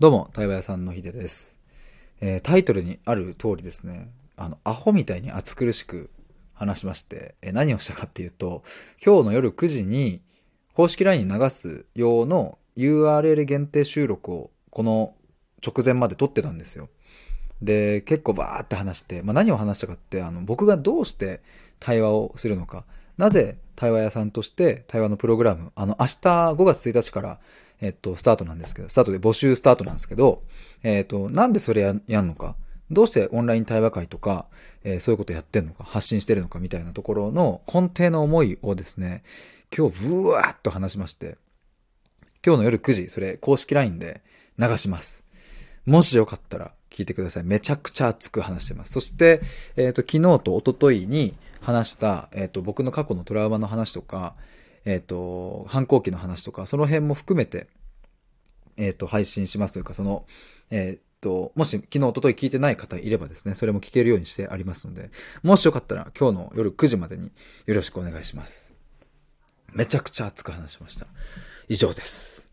[0.00, 1.56] どうも、対話屋さんのひでです。
[2.20, 6.08] えータイトルにある通りですね、あの、アホみたいに暑苦しく
[6.54, 8.62] 話しまして、えー何をしたかっていうと、
[9.04, 10.22] 今日の夜9時に
[10.72, 15.16] 公式 LINE に流す用の URL 限定収録をこの
[15.66, 16.90] 直前まで撮ってたんですよ。
[17.60, 21.40] で、結構バーって話して、まあ、何を話したかって、あの、僕がどうして
[21.80, 22.84] 対話をするのか、
[23.16, 26.12] なぜ対話屋さんとして対話のプログラム、あの、明日
[26.52, 27.38] 5月1日から、
[27.80, 30.42] えっと、スタートなんですけど、スタートで募集スタートなんですけど、
[30.82, 32.56] えっと、なんでそれややんのか、
[32.90, 34.46] どうしてオンライン対話会とか、
[34.82, 39.22] えーそういうことやってんのか、発信してるのかみたいなところの根底の思いをですね、
[39.76, 41.38] 今日ブワーっと話しまして、
[42.44, 44.22] 今日の夜9時、それ公式 LINE で
[44.58, 45.22] 流します。
[45.86, 47.44] もしよかったら聞いてください。
[47.44, 48.92] めちゃくちゃ熱く話してます。
[48.92, 49.40] そして、
[49.76, 51.36] えっ、と、昨日と一昨日に
[51.68, 54.34] 話した、えっ、と、僕の過去のトラウマの話とか、
[54.86, 57.68] えっ、と、反抗期の話とか、その辺も含めて、
[58.78, 60.24] えっ、と、配信しますというか、その、
[60.70, 65.10] えっ、と、もし昨日、一昨日聞いてない方いればですね、それも聞けるようにしてありますので、
[65.42, 67.32] もしよかったら今日の夜9時までに
[67.66, 68.72] よろしくお願いします。
[69.74, 71.06] めちゃくちゃ熱く話しました。
[71.68, 72.47] 以上です。